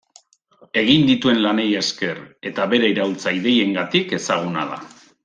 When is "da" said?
4.73-4.81